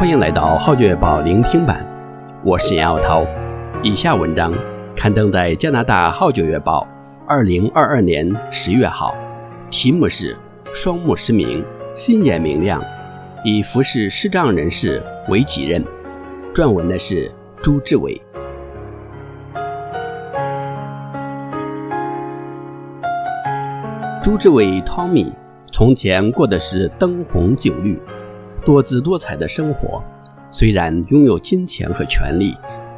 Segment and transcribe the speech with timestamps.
[0.00, 1.86] 欢迎来到《号角月报》聆听版，
[2.42, 3.22] 我是杨耀涛。
[3.82, 4.50] 以下文章
[4.96, 6.88] 刊登在加拿大《号角月报》
[7.28, 9.14] 二零二二年十月号，
[9.68, 10.34] 题目是
[10.72, 11.62] “双目失明，
[11.94, 12.82] 心眼明亮，
[13.44, 15.84] 以服侍视障人士为己任”。
[16.54, 17.30] 撰文的是
[17.62, 18.18] 朱志伟。
[24.22, 25.30] 朱志伟 Tommy
[25.70, 28.00] 从前过的是灯红酒绿。
[28.64, 30.02] 多姿多彩的生活，
[30.50, 32.54] 虽然拥有金钱和权力，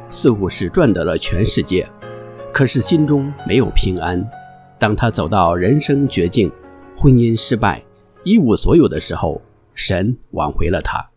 [0.09, 1.87] 似乎是赚得了全世界，
[2.51, 4.23] 可是心中没有平安。
[4.77, 6.51] 当他走到人生绝境，
[6.95, 7.81] 婚姻失败，
[8.23, 9.41] 一无所有的时候，
[9.73, 11.09] 神挽回了他。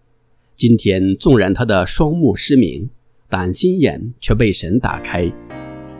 [0.54, 2.88] 今天纵然他的双目失明，
[3.28, 5.30] 但心眼却被神打开，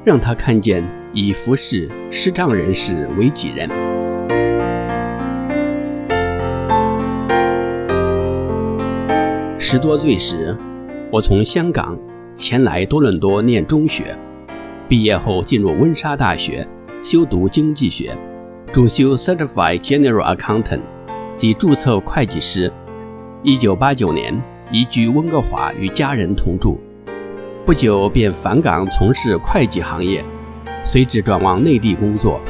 [0.04, 3.85] 让他看见以服侍视障人士为己任。
[9.68, 10.56] 十多岁时，
[11.10, 11.98] 我从香港
[12.36, 14.16] 前来多伦多念中学，
[14.88, 16.64] 毕业后进入温莎大学
[17.02, 18.16] 修读经济学，
[18.72, 20.82] 主修 Certified General Accountant
[21.34, 22.72] 即注册会计师。
[23.42, 26.78] 一九八九年移居温哥华，与家人同住，
[27.64, 30.24] 不久便返港从事会计行业，
[30.84, 32.40] 随之转往内地工作。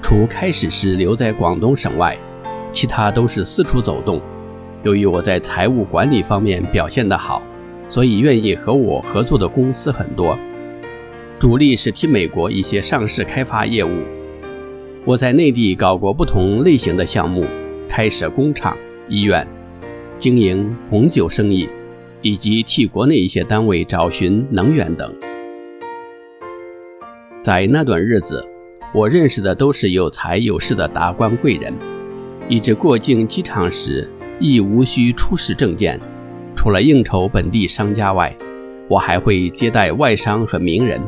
[0.00, 2.16] 除开始时留在广东省外，
[2.72, 4.18] 其他都是四处走动。
[4.84, 7.42] 由于我在财务管理方面表现得好，
[7.88, 10.38] 所以愿意和我合作的公司很多，
[11.38, 14.02] 主力是替美国一些上市开发业务。
[15.06, 17.46] 我在内地搞过不同类型的项目，
[17.88, 18.76] 开设工厂、
[19.08, 19.46] 医院，
[20.18, 21.66] 经营红酒生意，
[22.20, 25.10] 以及替国内一些单位找寻能源等。
[27.42, 28.46] 在那段日子，
[28.94, 31.72] 我认识的都是有财有势的达官贵人，
[32.50, 34.08] 以致过境机场时，
[34.40, 36.00] 亦无需出示证件，
[36.56, 38.34] 除了应酬本地商家外，
[38.88, 41.00] 我还会接待外商和名人。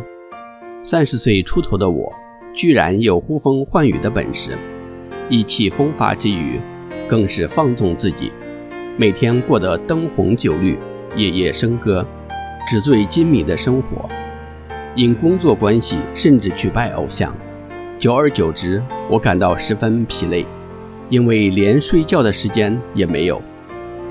[0.82, 2.12] 三十岁出头的我，
[2.54, 4.56] 居然有呼风唤雨的本事，
[5.28, 6.60] 意气风发之余，
[7.08, 8.30] 更是放纵自己，
[8.96, 10.78] 每天过得灯红酒绿，
[11.16, 12.06] 夜夜笙歌，
[12.68, 14.08] 纸醉金迷的生活。
[14.94, 17.34] 因工作关系，甚至去拜偶像，
[17.98, 20.46] 久而久之，我感到十分疲累。
[21.08, 23.40] 因为连睡觉的时间也没有，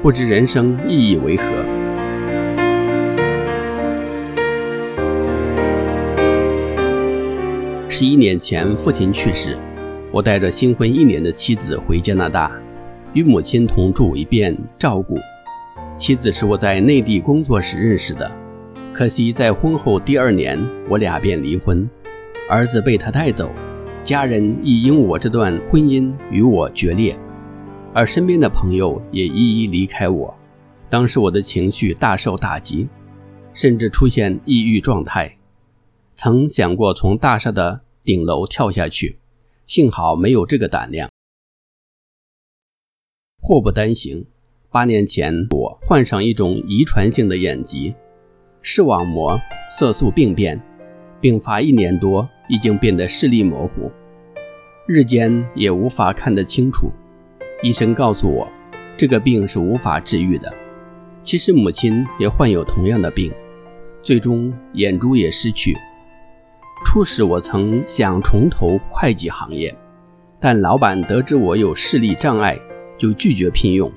[0.01, 1.43] 不知人生意义为何。
[7.89, 9.57] 十一年前，父亲去世，
[10.11, 12.49] 我带着新婚一年的妻子回加拿大，
[13.13, 15.17] 与母亲同住，以便照顾。
[15.97, 18.29] 妻子是我在内地工作时认识的，
[18.93, 20.57] 可惜在婚后第二年，
[20.89, 21.89] 我俩便离婚，
[22.49, 23.49] 儿子被他带走。
[24.05, 27.17] 家人亦因我这段婚姻与我决裂，
[27.91, 30.31] 而身边的朋友也一一离开我。
[30.87, 32.87] 当时我的情绪大受打击，
[33.51, 35.35] 甚至出现抑郁状态，
[36.13, 39.17] 曾想过从大厦的顶楼跳下去，
[39.65, 41.09] 幸好没有这个胆量。
[43.41, 44.27] 祸不单行，
[44.69, 47.95] 八年前我患上一种遗传性的眼疾，
[48.61, 49.41] 视网膜
[49.71, 50.61] 色素病变，
[51.19, 52.29] 病发一年多。
[52.47, 53.91] 已经变得视力模糊，
[54.87, 56.91] 日间也无法看得清楚。
[57.63, 58.47] 医生告诉我，
[58.97, 60.53] 这个病是无法治愈的。
[61.23, 63.31] 其实母亲也患有同样的病，
[64.03, 65.75] 最终眼珠也失去。
[66.85, 69.73] 初始我曾想重投会计行业，
[70.39, 72.59] 但老板得知我有视力障碍，
[72.97, 73.91] 就拒绝聘用。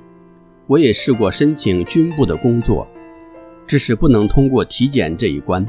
[0.65, 2.87] 我也试过申请军部的工作，
[3.67, 5.63] 只是不能通过体检这一关，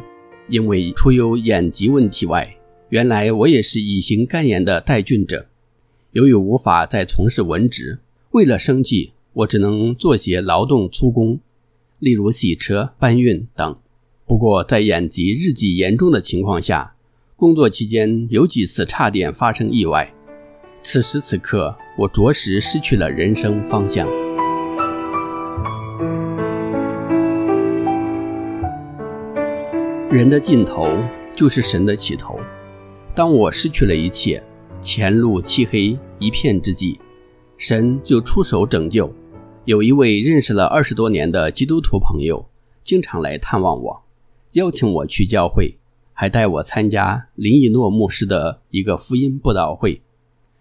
[0.49, 2.49] 因为除有眼疾问题外，
[2.91, 5.47] 原来我也是乙型肝炎的带菌者，
[6.11, 8.01] 由于无法再从事文职，
[8.33, 11.39] 为了生计，我只能做些劳动粗工，
[12.01, 13.77] 例如洗车、搬运等。
[14.27, 16.97] 不过，在眼疾日益严重的情况下，
[17.37, 20.13] 工作期间有几次差点发生意外。
[20.83, 24.09] 此时此刻，我着实失去了人生方向。
[30.11, 30.99] 人的尽头
[31.37, 32.41] 就是神的起头。
[33.15, 34.43] 当我失去了一切，
[34.81, 36.99] 前路漆黑一片之际，
[37.59, 39.13] 神就出手拯救。
[39.65, 42.49] 有一位认识了二十多年的基督徒朋友，
[42.85, 44.03] 经常来探望我，
[44.53, 45.77] 邀请我去教会，
[46.13, 50.01] 还带我参加林以诺牧师的一个福音布道会。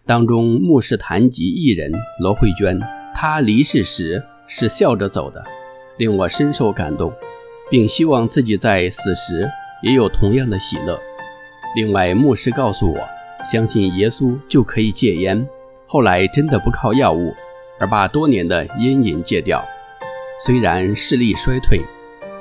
[0.06, 2.80] 当中牧师谈及艺人罗慧娟，
[3.14, 5.46] 她离世时是笑着走的，
[5.98, 7.14] 令我深受感动，
[7.70, 9.48] 并希望自己在死时
[9.84, 11.00] 也有同样的喜乐。
[11.76, 13.00] 另外，牧师告诉我，
[13.46, 15.48] 相信耶稣就可以戒烟。
[15.86, 17.34] 后来真的不靠药物，
[17.80, 19.64] 而把多年的烟瘾戒掉。
[20.46, 21.82] 虽然视力衰退，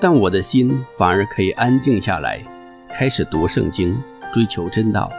[0.00, 2.42] 但我的心反而可以安静下来，
[2.92, 4.02] 开始读圣经，
[4.32, 5.10] 追求真道，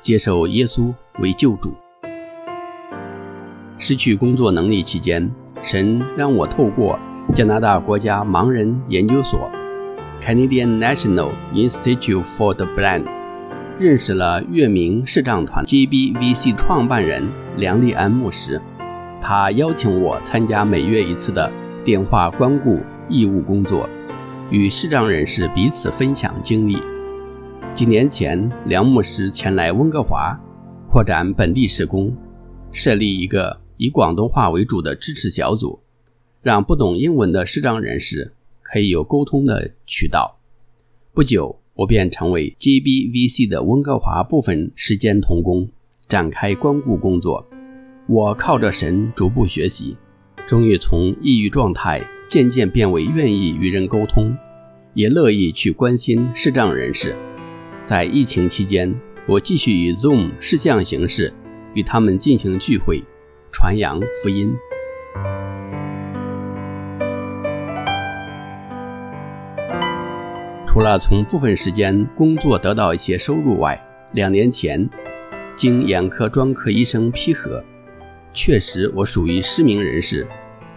[0.00, 1.74] 接受耶稣为救主。
[3.78, 5.30] 失去工作能力期间，
[5.62, 6.98] 神让我透过
[7.34, 9.50] 加拿大国家盲人研究所
[10.22, 13.04] （Canadian National Institute for the Blind）
[13.78, 17.22] 认识了月明视障团 （GBVC） 创办人
[17.58, 18.58] 梁立安牧师。
[19.20, 21.52] 他邀请我参加每月一次的
[21.84, 22.80] 电话关顾
[23.10, 23.86] 义务工作，
[24.50, 26.78] 与视障人士彼此分享经历。
[27.74, 30.40] 几年前，梁牧师前来温哥华，
[30.88, 32.16] 扩展本地事工，
[32.72, 35.80] 设立一个以广东话为主的支持小组，
[36.40, 38.32] 让不懂英文的视障人士
[38.62, 40.38] 可以有沟通的渠道。
[41.12, 45.68] 不久，我便成为 GBVC 的温哥华部分时间同工，
[46.08, 47.46] 展开光顾工作。
[48.08, 49.96] 我靠着神逐步学习。
[50.46, 54.34] 终于从抑郁状态渐渐变为愿意与人沟通，
[54.94, 57.14] 也乐意去关心视障人士。
[57.84, 58.94] 在疫情期间，
[59.26, 61.32] 我继续以 Zoom 视像形式
[61.74, 63.02] 与他们进行聚会，
[63.50, 64.54] 传扬福音。
[70.76, 73.82] 除了从部分时间工作得到一些收入外，
[74.12, 74.86] 两年前
[75.56, 77.64] 经眼科专科医生批核。
[78.34, 80.26] 确实，我属于失明人士，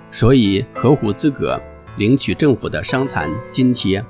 [0.09, 1.61] 所以合乎资格
[1.97, 4.01] 领取政府的伤残津贴。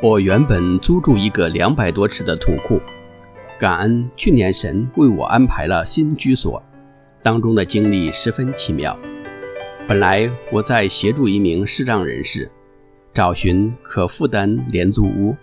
[0.00, 2.80] 我原本租住一个两百多尺的土库，
[3.58, 6.62] 感恩去年神为我安排了新居所，
[7.24, 8.96] 当中的经历十分奇妙。
[9.88, 12.48] 本来我在协助一名视障人士
[13.18, 15.34] 找寻可负担廉租屋，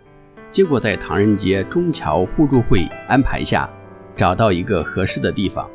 [0.49, 3.69] 结果在唐人街中侨互助会安排下
[4.15, 5.69] 找到一个合适的地方。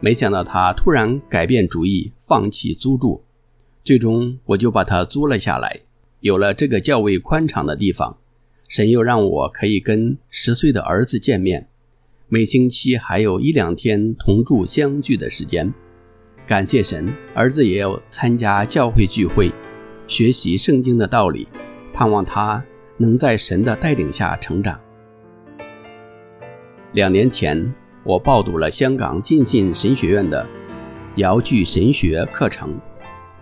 [0.00, 3.22] 没想到他突然改变主意，放弃租住，
[3.84, 5.82] 最终我就把它租了下来。
[6.18, 8.18] 有了这个较为宽敞的地方，
[8.66, 11.68] 神又让我可以跟十岁的儿子见面，
[12.26, 15.72] 每星期还有一两天同住相聚的时间。
[16.48, 19.52] 感谢神，儿子也有参加教会聚会，
[20.06, 21.48] 学习圣经的道理，
[21.92, 22.62] 盼望他
[22.98, 24.78] 能在神的带领下成长。
[26.92, 27.74] 两年前，
[28.04, 30.46] 我报读了香港浸信神学院的
[31.16, 32.78] 遥距神学课程，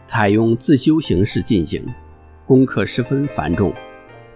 [0.06, 1.84] 采用自修形式进行，
[2.46, 3.72] 功课十分繁重，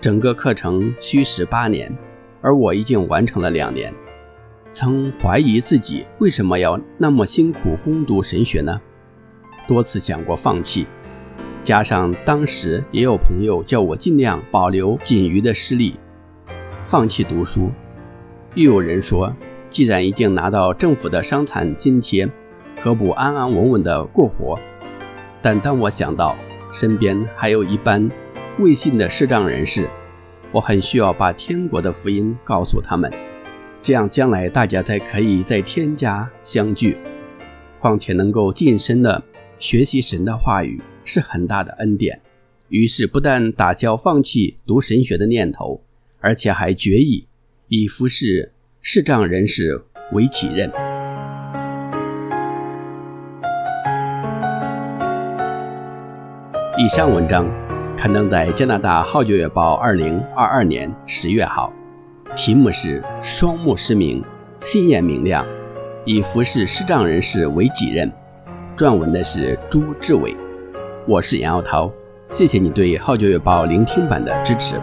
[0.00, 1.96] 整个课程需时八年，
[2.42, 3.94] 而我已经完成了两年。
[4.72, 8.78] 曾怀疑自己为什么要那么辛苦攻读神学呢？
[9.66, 10.86] 多次想过放弃，
[11.66, 15.96] 加上当时也有朋友叫我尽量保留仅余的视力，
[16.84, 17.72] 放弃读书，
[18.54, 19.34] 又有人说。
[19.68, 22.30] 既然已经拿到政府的伤残津贴，
[22.80, 24.56] 何不安安稳稳的过活？
[25.42, 26.36] 但当我想到
[26.72, 28.08] 身边还有一般
[28.60, 29.90] 未信的视障人士，
[30.52, 33.12] 我很需要把天国的福音告诉他们，
[33.82, 36.96] 这样将来大家才可以在天家相聚。
[37.80, 39.20] 况且能够近身的
[39.58, 42.20] 学习神的话语是很大的恩典。
[42.68, 45.80] 于是不但打消放弃读神学的念头，
[46.20, 47.26] 而且还决意
[47.68, 48.52] 以服侍。
[48.88, 49.82] 视障人士
[50.12, 50.70] 为己任。
[56.78, 57.44] 以上文章
[57.96, 61.72] 刊登在加拿大《号角月报》二零二二年十月号，
[62.36, 64.22] 题目是“双目失明，
[64.62, 65.44] 心眼明亮，
[66.04, 68.08] 以服侍视障人士为己任”。
[68.78, 70.36] 撰文的是朱志伟。
[71.08, 71.88] 我是杨耀涛，
[72.28, 74.74] 谢谢你对《号角月报》聆听版的支持。